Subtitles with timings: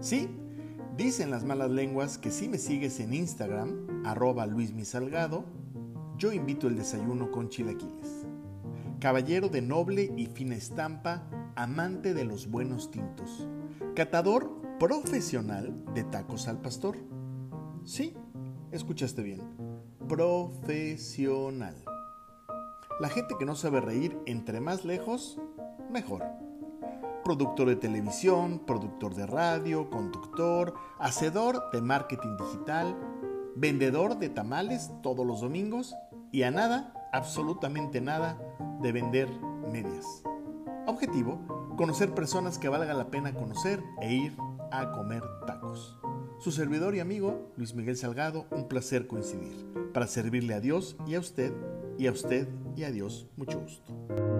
[0.00, 0.28] Sí,
[0.96, 5.44] dicen las malas lenguas que si me sigues en Instagram, arroba luismisalgado,
[6.16, 8.26] yo invito el desayuno con chilaquiles.
[9.00, 13.48] Caballero de noble y fina estampa, amante de los buenos tintos.
[13.94, 16.96] Catador profesional de tacos al pastor.
[17.84, 18.14] Sí,
[18.70, 19.40] escuchaste bien.
[20.08, 21.84] Profesional.
[23.00, 25.40] La gente que no sabe reír, entre más lejos,
[25.90, 26.24] mejor.
[27.24, 32.96] Productor de televisión, productor de radio, conductor, hacedor de marketing digital,
[33.56, 35.94] vendedor de tamales todos los domingos
[36.32, 38.38] y a nada, absolutamente nada,
[38.80, 39.28] de vender
[39.70, 40.06] medias.
[40.86, 44.36] Objetivo, conocer personas que valga la pena conocer e ir
[44.70, 45.98] a comer tacos.
[46.38, 51.16] Su servidor y amigo, Luis Miguel Salgado, un placer coincidir, para servirle a Dios y
[51.16, 51.52] a usted,
[51.98, 54.37] y a usted y a Dios mucho gusto.